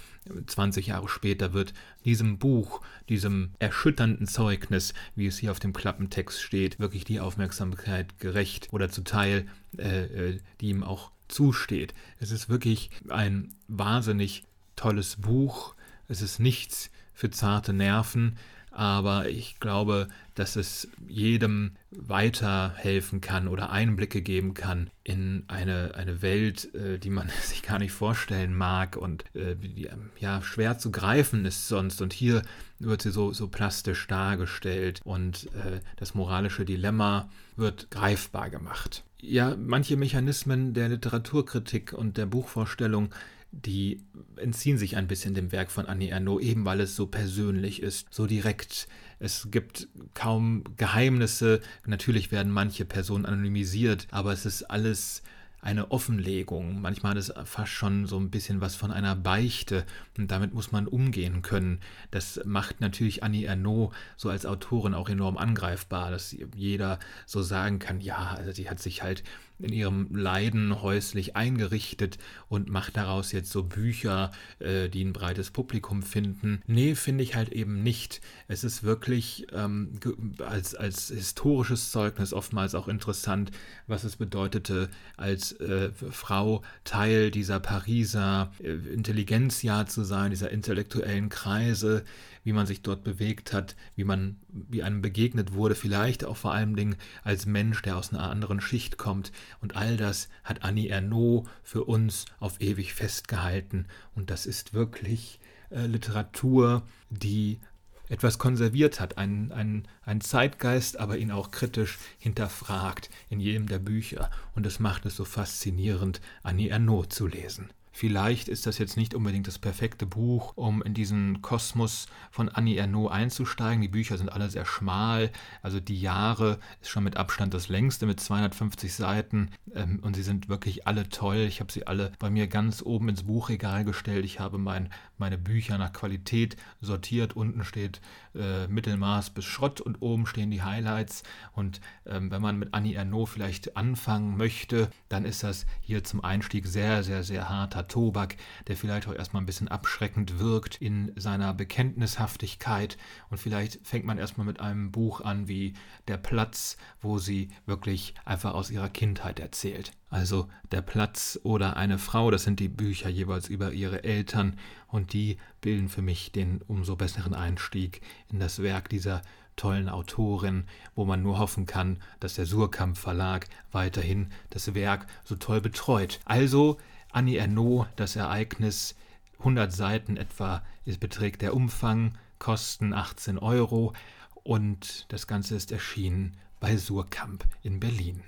[0.46, 1.72] 20 Jahre später wird
[2.04, 8.18] diesem Buch, diesem erschütternden Zeugnis, wie es hier auf dem Klappentext steht, wirklich die Aufmerksamkeit
[8.18, 9.46] gerecht oder zuteil,
[9.78, 11.94] äh, äh, die ihm auch zusteht.
[12.18, 14.44] Es ist wirklich ein wahnsinnig
[14.76, 15.74] tolles Buch.
[16.08, 18.36] Es ist nichts für zarte Nerven
[18.70, 26.22] aber ich glaube, dass es jedem weiterhelfen kann oder Einblicke geben kann in eine, eine
[26.22, 30.90] Welt, äh, die man sich gar nicht vorstellen mag und äh, die ja schwer zu
[30.90, 32.00] greifen ist sonst.
[32.00, 32.42] Und hier
[32.78, 39.04] wird sie so, so plastisch dargestellt und äh, das moralische Dilemma wird greifbar gemacht.
[39.20, 43.10] Ja, manche Mechanismen der Literaturkritik und der Buchvorstellung
[43.52, 44.02] die
[44.36, 48.06] entziehen sich ein bisschen dem Werk von Annie Ernaux, eben weil es so persönlich ist,
[48.10, 48.86] so direkt.
[49.18, 51.60] Es gibt kaum Geheimnisse.
[51.84, 55.22] Natürlich werden manche Personen anonymisiert, aber es ist alles
[55.62, 56.80] eine Offenlegung.
[56.80, 59.84] Manchmal hat es fast schon so ein bisschen was von einer Beichte
[60.16, 61.80] und damit muss man umgehen können.
[62.10, 67.78] Das macht natürlich Annie Ernaux so als Autorin auch enorm angreifbar, dass jeder so sagen
[67.78, 69.22] kann, ja, also sie hat sich halt
[69.62, 72.18] in ihrem Leiden häuslich eingerichtet
[72.48, 76.62] und macht daraus jetzt so Bücher, äh, die ein breites Publikum finden.
[76.66, 78.20] Nee, finde ich halt eben nicht.
[78.48, 79.92] Es ist wirklich ähm,
[80.38, 83.50] als, als historisches Zeugnis oftmals auch interessant,
[83.86, 91.28] was es bedeutete, als äh, Frau Teil dieser Pariser äh, Intelligenzjahr zu sein, dieser intellektuellen
[91.28, 92.04] Kreise,
[92.42, 96.52] wie man sich dort bewegt hat, wie man, wie einem begegnet wurde, vielleicht auch vor
[96.52, 99.32] allen Dingen als Mensch, der aus einer anderen Schicht kommt.
[99.60, 103.86] Und all das hat Annie Ernaux für uns auf ewig festgehalten.
[104.14, 107.60] Und das ist wirklich äh, Literatur, die
[108.08, 113.78] etwas konserviert hat, einen, einen, einen Zeitgeist, aber ihn auch kritisch hinterfragt in jedem der
[113.78, 114.30] Bücher.
[114.54, 117.70] Und das macht es so faszinierend, Annie Ernaux zu lesen.
[117.92, 122.76] Vielleicht ist das jetzt nicht unbedingt das perfekte Buch, um in diesen Kosmos von Annie
[122.76, 123.82] Ernaux einzusteigen.
[123.82, 125.30] Die Bücher sind alle sehr schmal.
[125.62, 129.50] Also die Jahre ist schon mit Abstand das längste mit 250 Seiten.
[129.74, 131.38] Ähm, und sie sind wirklich alle toll.
[131.38, 134.24] Ich habe sie alle bei mir ganz oben ins Buchregal gestellt.
[134.24, 137.34] Ich habe mein, meine Bücher nach Qualität sortiert.
[137.34, 138.00] Unten steht
[138.34, 141.22] äh, Mittelmaß bis Schrott und oben stehen die Highlights.
[141.52, 146.22] Und ähm, wenn man mit Annie Ernaux vielleicht anfangen möchte, dann ist das hier zum
[146.22, 148.36] Einstieg sehr, sehr, sehr harter Tobak,
[148.68, 152.96] der vielleicht auch erstmal ein bisschen abschreckend wirkt in seiner Bekenntnishaftigkeit.
[153.30, 155.74] Und vielleicht fängt man erstmal mit einem Buch an wie
[156.08, 159.92] Der Platz, wo sie wirklich einfach aus ihrer Kindheit erzählt.
[160.10, 165.12] Also Der Platz oder eine Frau, das sind die Bücher jeweils über ihre Eltern und
[165.12, 169.22] die bilden für mich den umso besseren Einstieg in das Werk dieser
[169.54, 175.36] tollen Autorin, wo man nur hoffen kann, dass der Surkamp Verlag weiterhin das Werk so
[175.36, 176.20] toll betreut.
[176.24, 176.78] Also
[177.12, 178.96] Annie Ernaux, das Ereignis,
[179.38, 180.62] 100 Seiten etwa
[180.98, 183.92] beträgt der Umfang, Kosten 18 Euro
[184.34, 188.22] und das Ganze ist erschienen bei Surkamp in Berlin.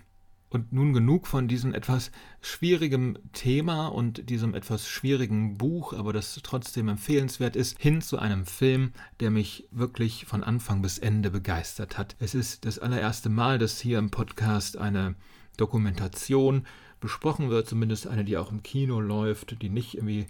[0.53, 2.11] Und nun genug von diesem etwas
[2.43, 8.45] schwierigen Thema und diesem etwas schwierigen Buch, aber das trotzdem empfehlenswert ist, hin zu einem
[8.45, 12.17] Film, der mich wirklich von Anfang bis Ende begeistert hat.
[12.19, 15.15] Es ist das allererste Mal, dass hier im Podcast eine
[15.57, 16.67] Dokumentation
[17.01, 20.27] besprochen wird, zumindest eine, die auch im Kino läuft, die nicht irgendwie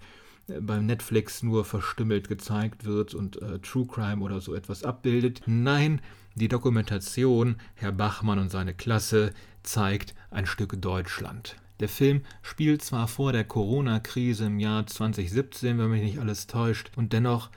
[0.47, 5.43] äh, beim Netflix nur verstümmelt gezeigt wird und äh, True Crime oder so etwas abbildet.
[5.47, 6.01] Nein,
[6.35, 11.57] die Dokumentation Herr Bachmann und seine Klasse zeigt ein Stück Deutschland.
[11.81, 16.91] Der Film spielt zwar vor der Corona-Krise im Jahr 2017, wenn mich nicht alles täuscht,
[16.97, 17.51] und dennoch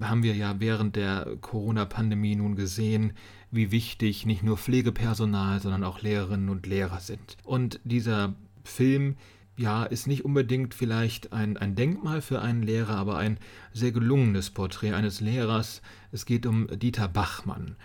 [0.00, 3.14] haben wir ja während der Corona-Pandemie nun gesehen,
[3.50, 7.36] wie wichtig nicht nur Pflegepersonal, sondern auch Lehrerinnen und Lehrer sind.
[7.44, 9.16] Und dieser Film
[9.56, 13.38] ja, ist nicht unbedingt vielleicht ein, ein Denkmal für einen Lehrer, aber ein
[13.72, 15.82] sehr gelungenes Porträt eines Lehrers.
[16.10, 17.76] Es geht um Dieter Bachmann.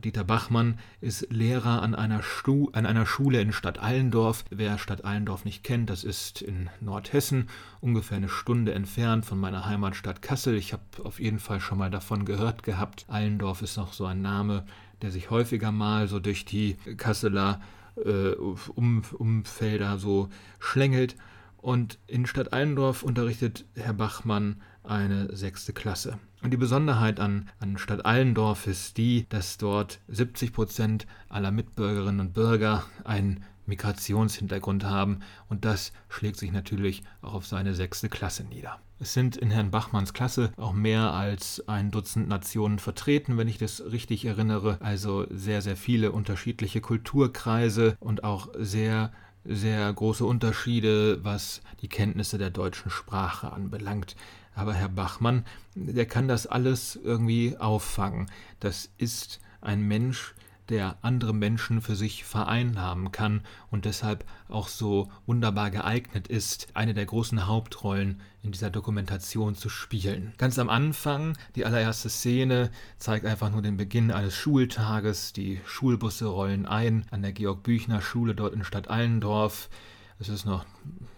[0.00, 4.44] Dieter Bachmann ist Lehrer an einer, Stu an einer Schule in Stadt Allendorf.
[4.50, 7.48] Wer Stadt Allendorf nicht kennt, das ist in Nordhessen,
[7.80, 10.54] ungefähr eine Stunde entfernt von meiner Heimatstadt Kassel.
[10.54, 13.06] Ich habe auf jeden Fall schon mal davon gehört gehabt.
[13.08, 14.64] Allendorf ist noch so ein Name,
[15.02, 17.60] der sich häufiger mal so durch die Kasseler
[18.04, 18.30] äh,
[18.74, 21.16] um, Umfelder so schlängelt.
[21.56, 26.18] Und in Stadt Allendorf unterrichtet Herr Bachmann eine sechste Klasse.
[26.42, 32.20] Und die Besonderheit an, an Stadt Allendorf ist die, dass dort 70 Prozent aller Mitbürgerinnen
[32.20, 38.44] und Bürger einen Migrationshintergrund haben und das schlägt sich natürlich auch auf seine sechste Klasse
[38.44, 38.80] nieder.
[39.00, 43.58] Es sind in Herrn Bachmanns Klasse auch mehr als ein Dutzend Nationen vertreten, wenn ich
[43.58, 44.78] das richtig erinnere.
[44.80, 49.12] Also sehr, sehr viele unterschiedliche Kulturkreise und auch sehr
[49.44, 54.14] sehr große Unterschiede, was die Kenntnisse der deutschen Sprache anbelangt.
[54.58, 55.44] Aber Herr Bachmann,
[55.76, 58.28] der kann das alles irgendwie auffangen.
[58.58, 60.34] Das ist ein Mensch,
[60.68, 66.92] der andere Menschen für sich vereinnahmen kann und deshalb auch so wunderbar geeignet ist, eine
[66.92, 70.34] der großen Hauptrollen in dieser Dokumentation zu spielen.
[70.38, 75.32] Ganz am Anfang, die allererste Szene, zeigt einfach nur den Beginn eines Schultages.
[75.32, 79.70] Die Schulbusse rollen ein an der Georg-Büchner-Schule dort in Stadt Allendorf.
[80.18, 80.66] Es ist noch,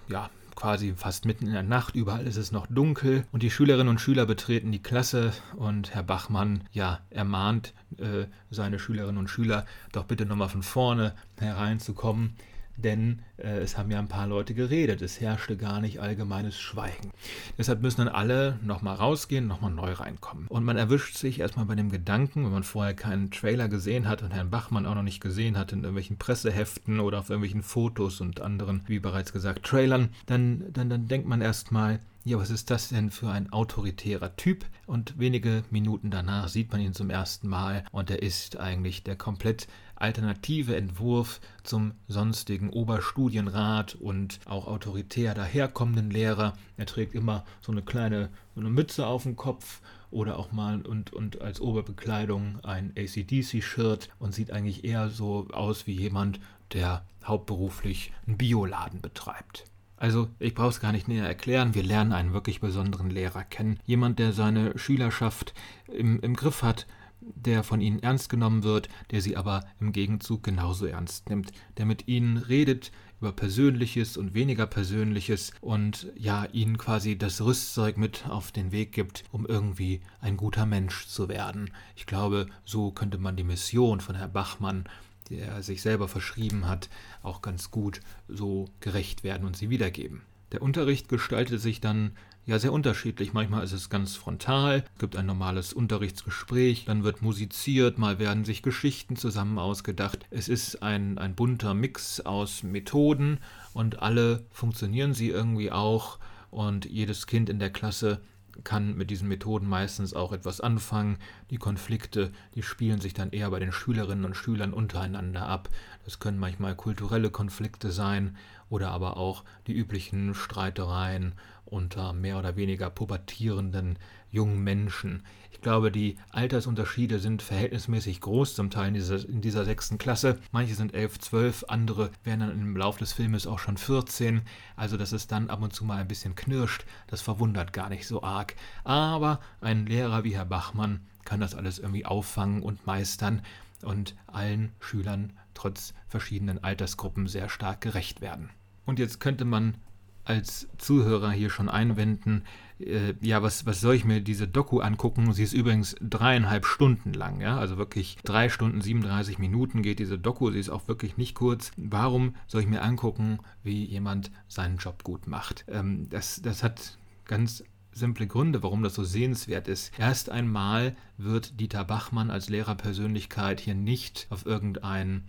[0.09, 3.89] ja, quasi fast mitten in der Nacht, überall ist es noch dunkel und die Schülerinnen
[3.89, 9.67] und Schüler betreten die Klasse und Herr Bachmann, ja, ermahnt äh, seine Schülerinnen und Schüler,
[9.93, 12.35] doch bitte nochmal von vorne hereinzukommen
[12.81, 15.03] denn äh, es haben ja ein paar Leute geredet.
[15.03, 17.11] Es herrschte gar nicht allgemeines Schweigen.
[17.59, 20.47] Deshalb müssen dann alle nochmal rausgehen, nochmal neu reinkommen.
[20.49, 24.23] Und man erwischt sich erstmal bei dem Gedanken, wenn man vorher keinen Trailer gesehen hat
[24.23, 28.21] und Herrn Bachmann auch noch nicht gesehen hat in irgendwelchen Presseheften oder auf irgendwelchen Fotos
[28.21, 32.71] und anderen, wie bereits gesagt, Trailern, dann, dann, dann denkt man erstmal, ja, was ist
[32.71, 34.67] das denn für ein autoritärer Typ?
[34.87, 39.17] Und wenige Minuten danach sieht man ihn zum ersten Mal und er ist eigentlich der
[39.17, 39.69] komplett
[40.01, 46.55] alternative Entwurf zum sonstigen Oberstudienrat und auch autoritär daherkommenden Lehrer.
[46.77, 50.83] Er trägt immer so eine kleine so eine Mütze auf dem Kopf oder auch mal
[50.83, 56.41] und, und als Oberbekleidung ein ACDC-Shirt und sieht eigentlich eher so aus wie jemand,
[56.73, 59.65] der hauptberuflich einen Bioladen betreibt.
[59.97, 63.79] Also, ich brauche es gar nicht näher erklären, wir lernen einen wirklich besonderen Lehrer kennen.
[63.85, 65.53] Jemand, der seine Schülerschaft
[65.93, 66.87] im, im Griff hat,
[67.21, 71.87] der von ihnen ernst genommen wird, der sie aber im Gegenzug genauso ernst nimmt, der
[71.87, 78.27] mit ihnen redet über Persönliches und weniger Persönliches und ja, ihnen quasi das Rüstzeug mit
[78.27, 81.71] auf den Weg gibt, um irgendwie ein guter Mensch zu werden.
[81.97, 84.85] Ich glaube, so könnte man die Mission von Herrn Bachmann,
[85.29, 86.89] der sich selber verschrieben hat,
[87.23, 90.23] auch ganz gut so gerecht werden und sie wiedergeben.
[90.53, 92.13] Der Unterricht gestaltet sich dann
[92.51, 93.33] ja sehr unterschiedlich.
[93.33, 98.63] Manchmal ist es ganz frontal, gibt ein normales Unterrichtsgespräch, dann wird musiziert, mal werden sich
[98.63, 100.27] Geschichten zusammen ausgedacht.
[100.31, 103.39] Es ist ein, ein bunter Mix aus Methoden
[103.73, 106.19] und alle funktionieren sie irgendwie auch
[106.51, 108.21] und jedes Kind in der Klasse
[108.65, 111.19] kann mit diesen Methoden meistens auch etwas anfangen.
[111.51, 115.69] Die Konflikte, die spielen sich dann eher bei den Schülerinnen und Schülern untereinander ab.
[116.05, 118.37] Das können manchmal kulturelle Konflikte sein
[118.71, 121.35] oder aber auch die üblichen Streitereien
[121.67, 123.99] unter mehr oder weniger pubertierenden
[124.31, 125.23] jungen Menschen.
[125.51, 130.39] Ich glaube, die Altersunterschiede sind verhältnismäßig groß, zum Teil in dieser, in dieser sechsten Klasse.
[130.53, 134.43] Manche sind elf, zwölf, andere werden dann im Laufe des Filmes auch schon 14.
[134.77, 138.07] Also, dass es dann ab und zu mal ein bisschen knirscht, das verwundert gar nicht
[138.07, 138.55] so arg.
[138.85, 143.43] Aber ein Lehrer wie Herr Bachmann kann das alles irgendwie auffangen und meistern
[143.83, 148.51] und allen Schülern trotz verschiedenen Altersgruppen sehr stark gerecht werden.
[148.85, 149.77] Und jetzt könnte man
[150.25, 152.45] als Zuhörer hier schon einwenden,
[152.79, 155.33] äh, ja, was, was soll ich mir diese Doku angucken?
[155.33, 160.19] Sie ist übrigens dreieinhalb Stunden lang, ja, also wirklich drei Stunden 37 Minuten geht diese
[160.19, 161.73] Doku, sie ist auch wirklich nicht kurz.
[161.77, 165.65] Warum soll ich mir angucken, wie jemand seinen Job gut macht?
[165.69, 169.93] Ähm, das, das hat ganz simple Gründe, warum das so sehenswert ist.
[169.99, 175.25] Erst einmal wird Dieter Bachmann als Lehrerpersönlichkeit hier nicht auf irgendein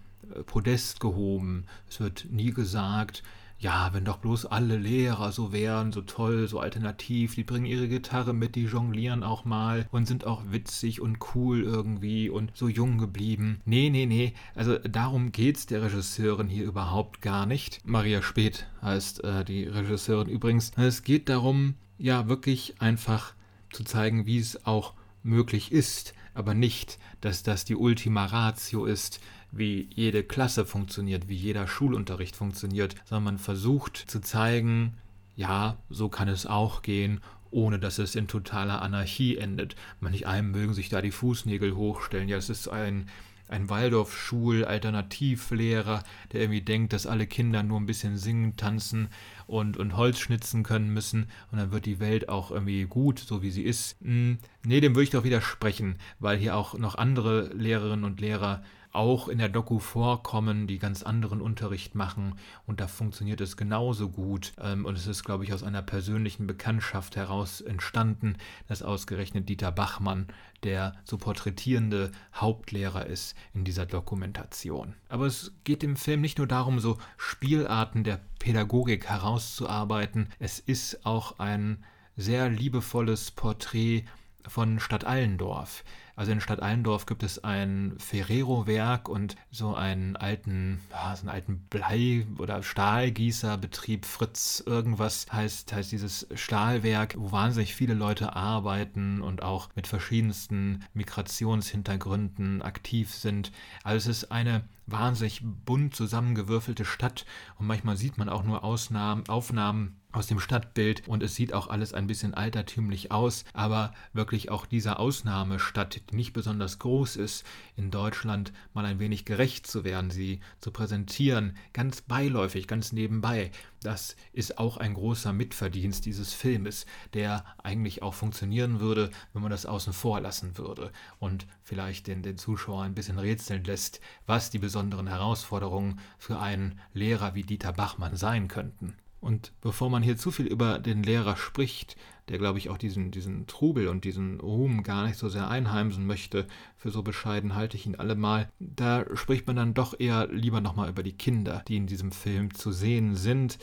[0.46, 1.66] Podest gehoben.
[1.90, 3.24] Es wird nie gesagt,
[3.62, 7.88] ja, wenn doch bloß alle Lehrer so wären, so toll, so alternativ, die bringen ihre
[7.88, 12.68] Gitarre mit, die jonglieren auch mal und sind auch witzig und cool irgendwie und so
[12.68, 13.62] jung geblieben.
[13.66, 17.80] Nee, nee, nee, also darum geht's der Regisseurin hier überhaupt gar nicht.
[17.86, 20.72] Maria Speth heißt äh, die Regisseurin übrigens.
[20.76, 23.36] Es geht darum, ja, wirklich einfach
[23.72, 29.20] zu zeigen, wie es auch möglich ist, aber nicht, dass das die Ultima Ratio ist,
[29.52, 34.94] wie jede Klasse funktioniert, wie jeder Schulunterricht funktioniert, sondern man versucht zu zeigen,
[35.36, 39.76] ja, so kann es auch gehen, ohne dass es in totaler Anarchie endet.
[40.00, 42.30] Manch einem mögen sich da die Fußnägel hochstellen.
[42.30, 43.10] Ja, es ist ein,
[43.50, 49.10] ein Waldorfschul-Alternativlehrer, der irgendwie denkt, dass alle Kinder nur ein bisschen singen, tanzen
[49.48, 53.44] und, und Holz schnitzen können müssen und dann wird die Welt auch irgendwie gut, so
[53.44, 53.98] wie sie ist.
[54.02, 58.64] Hm, nee, dem würde ich doch widersprechen, weil hier auch noch andere Lehrerinnen und Lehrer
[58.92, 64.10] auch in der Doku vorkommen, die ganz anderen Unterricht machen und da funktioniert es genauso
[64.10, 64.54] gut.
[64.60, 68.36] Ähm, und es ist, glaube ich, aus einer persönlichen Bekanntschaft heraus entstanden,
[68.68, 70.28] dass ausgerechnet Dieter Bachmann
[70.64, 74.94] der so porträtierende Hauptlehrer ist in dieser Dokumentation.
[75.10, 81.06] Aber es geht im Film nicht nur darum, so Spielarten der Pädagogik herauszuarbeiten, es ist
[81.06, 81.84] auch ein
[82.16, 84.06] sehr liebevolles Porträt
[84.48, 85.84] von Stadt Allendorf.
[86.16, 90.80] Also in Stadt Allendorf gibt es ein Ferrero-Werk und so einen alten,
[91.16, 97.94] so einen alten Blei- oder Stahlgießerbetrieb, Fritz irgendwas heißt, heißt dieses Stahlwerk, wo wahnsinnig viele
[97.94, 103.52] Leute arbeiten und auch mit verschiedensten Migrationshintergründen aktiv sind.
[103.84, 107.26] Also es ist eine wahnsinnig bunt zusammengewürfelte Stadt.
[107.58, 111.08] Und manchmal sieht man auch nur Ausnahmen, Aufnahmen aus dem Stadtbild.
[111.08, 116.16] Und es sieht auch alles ein bisschen altertümlich aus, aber wirklich auch dieser Ausnahmestadt, die
[116.16, 121.56] nicht besonders groß ist, in Deutschland mal ein wenig gerecht zu werden, sie zu präsentieren,
[121.74, 123.52] ganz beiläufig, ganz nebenbei.
[123.84, 129.50] Das ist auch ein großer Mitverdienst dieses Filmes, der eigentlich auch funktionieren würde, wenn man
[129.50, 134.52] das außen vor lassen würde und vielleicht den, den Zuschauer ein bisschen rätseln lässt, was
[134.52, 138.96] die besonderen Herausforderungen für einen Lehrer wie Dieter Bachmann sein könnten.
[139.22, 141.96] Und bevor man hier zu viel über den Lehrer spricht,
[142.28, 146.08] der, glaube ich, auch diesen, diesen Trubel und diesen Ruhm gar nicht so sehr einheimsen
[146.08, 150.60] möchte, für so bescheiden halte ich ihn allemal, da spricht man dann doch eher lieber
[150.60, 153.60] nochmal über die Kinder, die in diesem Film zu sehen sind.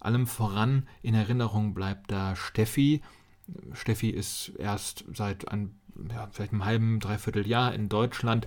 [0.00, 3.02] Allem voran in Erinnerung bleibt da Steffi.
[3.74, 5.74] Steffi ist erst seit ein
[6.10, 8.46] ja, vielleicht einem halben, dreiviertel Jahr in Deutschland.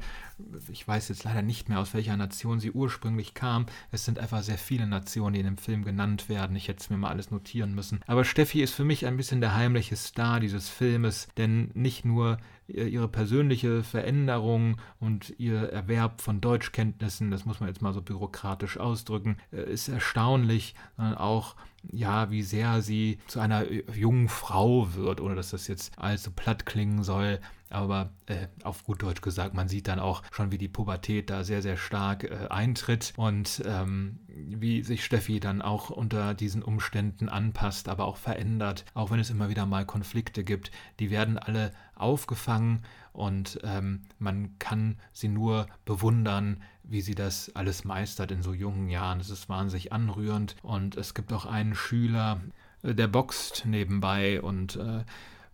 [0.71, 3.65] Ich weiß jetzt leider nicht mehr, aus welcher Nation sie ursprünglich kam.
[3.91, 6.55] Es sind einfach sehr viele Nationen, die in dem Film genannt werden.
[6.55, 8.01] Ich hätte es mir mal alles notieren müssen.
[8.05, 12.37] Aber Steffi ist für mich ein bisschen der heimliche Star dieses Filmes, denn nicht nur
[12.67, 18.77] ihre persönliche Veränderung und ihr Erwerb von Deutschkenntnissen, das muss man jetzt mal so bürokratisch
[18.77, 21.55] ausdrücken, äh, ist erstaunlich, sondern auch
[21.91, 26.65] ja, wie sehr sie zu einer jungen Frau wird, ohne dass das jetzt allzu platt
[26.65, 27.39] klingen soll.
[27.69, 31.43] Aber äh, auf gut Deutsch gesagt, man sieht dann auch schon, wie die Pubertät da
[31.43, 37.29] sehr, sehr stark äh, eintritt und ähm, wie sich Steffi dann auch unter diesen Umständen
[37.29, 40.71] anpasst, aber auch verändert, auch wenn es immer wieder mal Konflikte gibt.
[40.99, 47.83] Die werden alle aufgefangen und ähm, man kann sie nur bewundern, wie sie das alles
[47.83, 49.19] meistert in so jungen Jahren.
[49.19, 52.41] Es ist wahnsinnig anrührend und es gibt auch einen Schüler,
[52.83, 55.03] äh, der boxt nebenbei und äh,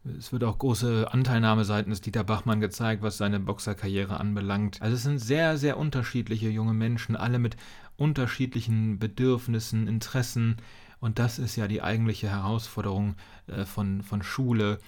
[0.06, 4.82] es wird auch große Anteilnahme seitens Dieter Bachmann gezeigt, was seine Boxerkarriere anbelangt.
[4.82, 7.56] Also es sind sehr, sehr unterschiedliche junge Menschen, alle mit
[7.96, 10.58] unterschiedlichen Bedürfnissen, Interessen.
[11.00, 13.16] Und das ist ja die eigentliche Herausforderung
[13.48, 14.80] äh, von, von Schule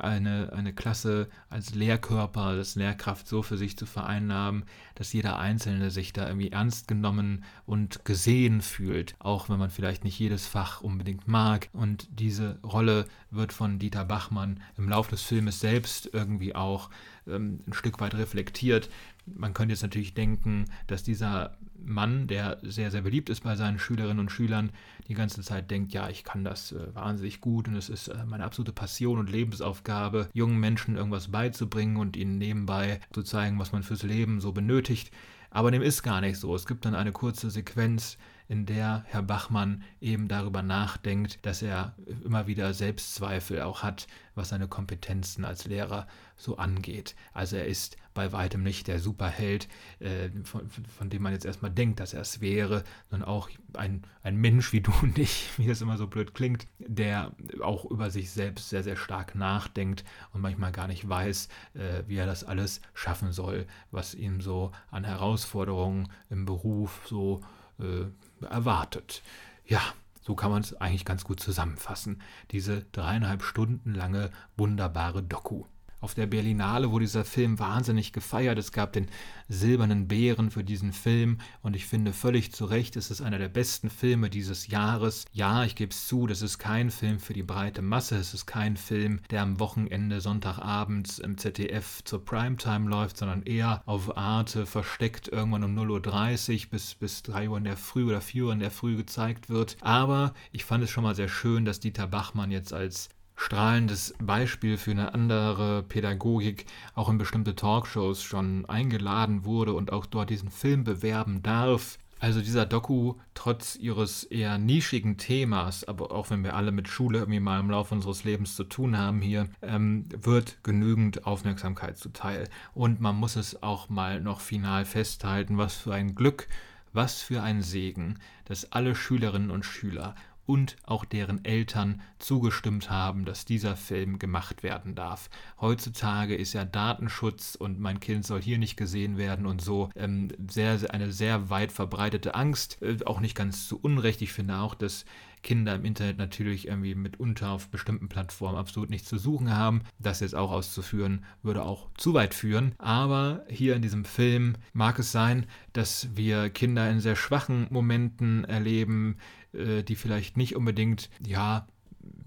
[0.00, 5.90] eine, eine Klasse als Lehrkörper, als Lehrkraft so für sich zu vereinnahmen, dass jeder Einzelne
[5.90, 10.80] sich da irgendwie ernst genommen und gesehen fühlt, auch wenn man vielleicht nicht jedes Fach
[10.80, 11.68] unbedingt mag.
[11.72, 16.90] Und diese Rolle wird von Dieter Bachmann im Laufe des Filmes selbst irgendwie auch
[17.26, 18.88] ähm, ein Stück weit reflektiert.
[19.26, 23.78] Man könnte jetzt natürlich denken, dass dieser Mann, der sehr, sehr beliebt ist bei seinen
[23.78, 24.70] Schülerinnen und Schülern,
[25.08, 28.24] die ganze Zeit denkt, ja, ich kann das äh, wahnsinnig gut und es ist äh,
[28.26, 33.72] meine absolute Passion und Lebensaufgabe, jungen Menschen irgendwas beizubringen und ihnen nebenbei zu zeigen, was
[33.72, 35.10] man fürs Leben so benötigt.
[35.50, 36.54] Aber dem ist gar nicht so.
[36.54, 38.18] Es gibt dann eine kurze Sequenz,
[38.50, 44.48] in der Herr Bachmann eben darüber nachdenkt, dass er immer wieder Selbstzweifel auch hat, was
[44.48, 47.14] seine Kompetenzen als Lehrer so angeht.
[47.32, 49.68] Also er ist bei weitem nicht der Superheld,
[50.00, 54.02] äh, von, von, dem man jetzt erstmal denkt, dass er es wäre, sondern auch ein,
[54.24, 57.30] ein Mensch wie du und ich, wie das immer so blöd klingt, der
[57.62, 62.16] auch über sich selbst sehr, sehr stark nachdenkt und manchmal gar nicht weiß, äh, wie
[62.16, 67.42] er das alles schaffen soll, was ihm so an Herausforderungen im Beruf so
[67.78, 68.06] äh,
[68.48, 69.22] erwartet.
[69.66, 69.80] Ja,
[70.20, 72.22] so kann man es eigentlich ganz gut zusammenfassen.
[72.50, 75.64] Diese dreieinhalb Stunden lange wunderbare Doku
[76.00, 78.58] auf der Berlinale wurde dieser Film wahnsinnig gefeiert.
[78.58, 79.08] Es gab den
[79.48, 83.48] Silbernen Bären für diesen Film und ich finde völlig zu Recht, es ist einer der
[83.48, 85.24] besten Filme dieses Jahres.
[85.32, 88.16] Ja, ich gebe es zu, das ist kein Film für die breite Masse.
[88.16, 93.82] Es ist kein Film, der am Wochenende Sonntagabends im ZDF zur Primetime läuft, sondern eher
[93.86, 98.20] auf Arte versteckt irgendwann um 0.30 Uhr bis, bis 3 Uhr in der Früh oder
[98.20, 99.76] 4 Uhr in der Früh gezeigt wird.
[99.80, 103.08] Aber ich fand es schon mal sehr schön, dass Dieter Bachmann jetzt als
[103.40, 110.04] strahlendes Beispiel für eine andere Pädagogik auch in bestimmte Talkshows schon eingeladen wurde und auch
[110.04, 111.98] dort diesen Film bewerben darf.
[112.18, 117.20] Also dieser Doku, trotz ihres eher nischigen Themas, aber auch wenn wir alle mit Schule
[117.20, 122.46] irgendwie mal im Laufe unseres Lebens zu tun haben hier, ähm, wird genügend Aufmerksamkeit zuteil.
[122.74, 126.46] Und man muss es auch mal noch final festhalten, was für ein Glück,
[126.92, 130.14] was für ein Segen, dass alle Schülerinnen und Schüler
[130.50, 135.30] und auch deren Eltern zugestimmt haben, dass dieser Film gemacht werden darf.
[135.60, 140.26] Heutzutage ist ja Datenschutz und mein Kind soll hier nicht gesehen werden und so ähm,
[140.48, 144.22] sehr, eine sehr weit verbreitete Angst, äh, auch nicht ganz zu Unrecht.
[144.22, 145.04] Ich finde auch, dass
[145.42, 149.82] Kinder im Internet natürlich irgendwie mitunter auf bestimmten Plattformen absolut nichts zu suchen haben.
[149.98, 152.74] Das jetzt auch auszuführen, würde auch zu weit führen.
[152.78, 158.44] Aber hier in diesem Film mag es sein, dass wir Kinder in sehr schwachen Momenten
[158.44, 159.16] erleben,
[159.52, 161.66] äh, die vielleicht nicht unbedingt, ja,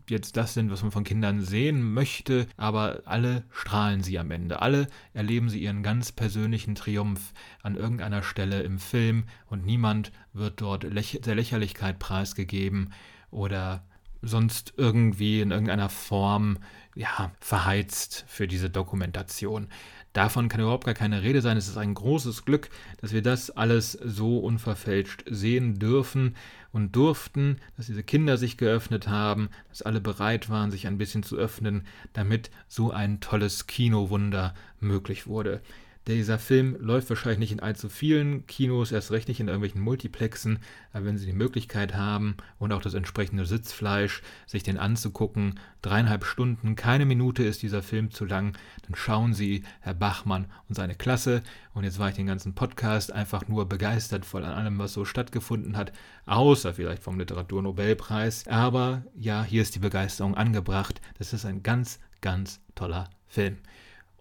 [0.10, 4.62] jetzt das sind, was man von Kindern sehen möchte, aber alle strahlen sie am Ende.
[4.62, 10.62] Alle erleben sie ihren ganz persönlichen Triumph an irgendeiner Stelle im Film und niemand wird
[10.62, 12.94] dort läch der Lächerlichkeit preisgegeben
[13.32, 13.84] oder
[14.24, 16.58] sonst irgendwie in irgendeiner Form
[16.96, 19.68] ja, verheizt für diese Dokumentation.
[20.14, 21.58] Davon kann überhaupt gar keine Rede sein.
[21.58, 22.70] Es ist ein großes Glück,
[23.02, 26.36] dass wir das alles so unverfälscht sehen dürfen
[26.74, 31.24] und durften, dass diese Kinder sich geöffnet haben, dass alle bereit waren, sich ein bisschen
[31.24, 35.62] zu öffnen, damit so ein tolles Kinowunder möglich wurde.
[36.06, 40.60] Dieser Film läuft wahrscheinlich nicht in allzu vielen Kinos, erst recht nicht in irgendwelchen Multiplexen,
[40.92, 46.26] aber wenn Sie die Möglichkeit haben und auch das entsprechende Sitzfleisch, sich den anzugucken, dreieinhalb
[46.26, 50.96] Stunden, keine Minute ist dieser Film zu lang, dann schauen Sie Herr Bachmann und seine
[50.96, 51.42] Klasse.
[51.74, 55.78] Und jetzt war ich den ganzen Podcast einfach nur begeistert von allem, was so stattgefunden
[55.78, 55.94] hat,
[56.26, 58.46] außer vielleicht vom Literaturnobelpreis.
[58.50, 61.00] Aber ja, hier ist die Begeisterung angebracht.
[61.18, 63.58] Das ist ein ganz, ganz toller Film.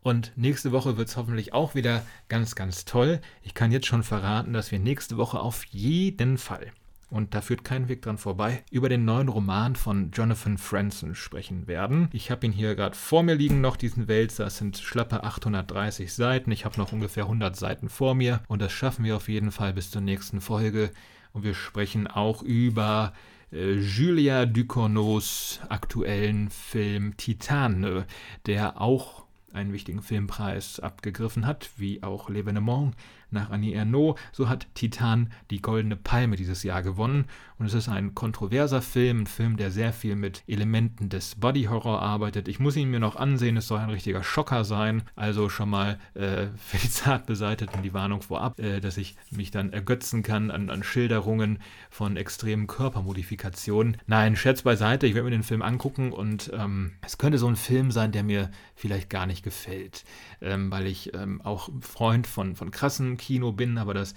[0.02, 3.20] Und nächste Woche wird es hoffentlich auch wieder ganz, ganz toll.
[3.42, 6.72] Ich kann jetzt schon verraten, dass wir nächste Woche auf jeden Fall,
[7.12, 11.66] und da führt kein Weg dran vorbei, über den neuen Roman von Jonathan Franzen sprechen
[11.66, 12.08] werden.
[12.12, 14.46] Ich habe ihn hier gerade vor mir liegen noch, diesen Wälzer.
[14.46, 16.50] Es sind schlappe 830 Seiten.
[16.50, 18.42] Ich habe noch ungefähr 100 Seiten vor mir.
[18.48, 20.90] Und das schaffen wir auf jeden Fall bis zur nächsten Folge.
[21.34, 23.12] Und wir sprechen auch über
[23.52, 28.06] äh, Julia Ducourneaus aktuellen Film Titane,
[28.46, 29.21] der auch
[29.54, 32.92] einen wichtigen Filmpreis abgegriffen hat, wie auch L'Evenement
[33.30, 34.18] nach Annie Ernaux.
[34.32, 37.26] So hat Titan die Goldene Palme dieses Jahr gewonnen.
[37.62, 41.66] Und es ist ein kontroverser Film, ein Film, der sehr viel mit Elementen des Body
[41.70, 42.48] Horror arbeitet.
[42.48, 45.04] Ich muss ihn mir noch ansehen, es soll ein richtiger Schocker sein.
[45.14, 49.72] Also schon mal äh, für die Zartbeseiteten die Warnung vorab, äh, dass ich mich dann
[49.72, 53.96] ergötzen kann an, an Schilderungen von extremen Körpermodifikationen.
[54.08, 57.54] Nein, Scherz beiseite, ich werde mir den Film angucken und ähm, es könnte so ein
[57.54, 60.02] Film sein, der mir vielleicht gar nicht gefällt,
[60.40, 64.14] ähm, weil ich ähm, auch Freund von, von krassen Kino bin, aber das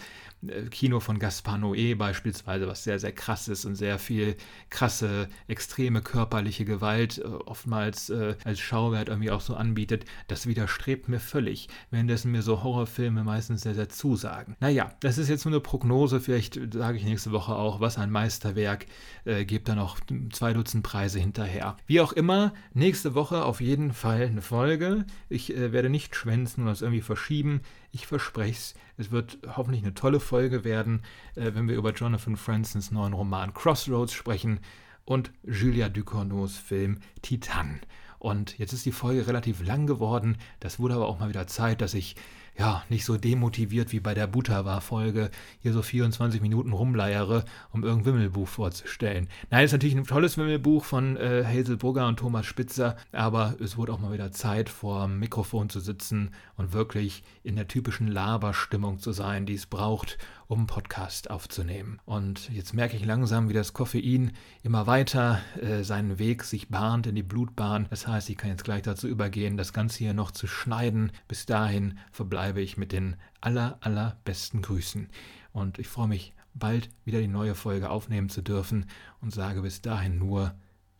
[0.70, 4.36] Kino von Gaspar Noé beispielsweise, was sehr, sehr krass ist und sehr viel
[4.70, 11.10] krasse, extreme körperliche Gewalt äh, oftmals äh, als Schauwert irgendwie auch so anbietet, das widerstrebt
[11.10, 14.56] mir völlig, währenddessen mir so Horrorfilme meistens sehr, sehr zusagen.
[14.60, 18.12] Naja, das ist jetzt nur eine Prognose, vielleicht sage ich nächste Woche auch, was ein
[18.12, 18.86] Meisterwerk,
[19.26, 20.00] äh, gebt da noch
[20.32, 21.78] zwei Dutzend Preise hinterher.
[21.88, 25.06] Wie auch immer, nächste Woche auf jeden Fall eine Folge.
[25.30, 27.62] Ich äh, werde nicht schwänzen und das irgendwie verschieben.
[27.96, 31.02] Ich verspreche es, es wird hoffentlich eine tolle Folge werden,
[31.36, 34.60] äh, wenn wir über Jonathan Fransons neuen Roman Crossroads sprechen
[35.06, 37.80] und Julia Ducournau's Film Titan.
[38.20, 40.38] Und jetzt ist die Folge relativ lang geworden.
[40.60, 42.18] Das wurde aber auch mal wieder Zeit, dass ich
[42.58, 45.30] ja, nicht so demotiviert wie bei der Butterwar-Folge
[45.60, 49.28] hier so 24 Minuten rumleiere, um irgendein Wimmelbuch vorzustellen.
[49.50, 53.78] Nein, ist natürlich ein tolles Wimmelbuch von äh, Hazel Brugger und Thomas Spitzer, aber es
[53.78, 58.08] wurde auch mal wieder Zeit, vor dem Mikrofon zu sitzen und wirklich in der typischen
[58.08, 62.00] Laberstimmung zu sein, die es braucht, um einen Podcast aufzunehmen.
[62.06, 64.32] Und jetzt merke ich langsam, wie das Koffein
[64.64, 67.88] immer weiter äh, seinen Weg sich bahnt in die Blutbahn.
[67.90, 71.12] Das heißt, ich kann jetzt gleich dazu übergehen, das Ganze hier noch zu schneiden.
[71.28, 75.10] Bis dahin verbleibe ich mit den aller, allerbesten Grüßen.
[75.52, 78.86] Und ich freue mich, bald wieder die neue Folge aufnehmen zu dürfen
[79.22, 80.56] und sage bis dahin nur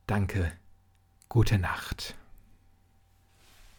[0.08, 0.52] Danke,
[1.30, 2.16] gute Nacht.